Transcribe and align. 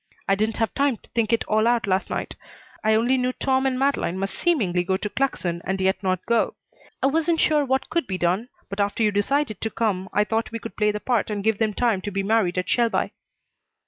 I 0.27 0.33
didn't 0.33 0.57
have 0.57 0.73
time 0.73 0.97
to 0.97 1.09
think 1.11 1.31
it 1.31 1.43
all 1.43 1.67
out 1.67 1.85
last 1.85 2.09
night. 2.09 2.35
I 2.83 2.95
only 2.95 3.17
knew 3.17 3.33
Tom 3.33 3.67
and 3.67 3.77
Madeleine 3.77 4.17
must 4.17 4.33
seemingly 4.33 4.83
go 4.83 4.97
to 4.97 5.09
Claxon 5.11 5.61
and 5.63 5.79
yet 5.79 6.01
not 6.01 6.25
go. 6.25 6.55
I 7.03 7.05
wasn't 7.05 7.39
sure 7.39 7.63
what 7.63 7.91
could 7.91 8.07
be 8.07 8.17
done, 8.17 8.49
but 8.67 8.79
after 8.79 9.03
you 9.03 9.11
decided 9.11 9.61
to 9.61 9.69
come 9.69 10.09
I 10.11 10.23
thought 10.23 10.51
we 10.51 10.57
could 10.57 10.75
play 10.75 10.89
the 10.91 10.99
part 10.99 11.29
and 11.29 11.43
give 11.43 11.59
them 11.59 11.75
time 11.75 12.01
to 12.01 12.09
be 12.09 12.23
married 12.23 12.57
at 12.57 12.67
Shelby." 12.67 13.13